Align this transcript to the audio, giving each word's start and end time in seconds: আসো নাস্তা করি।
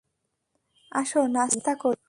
আসো 0.91 1.19
নাস্তা 1.35 1.73
করি। 1.81 1.99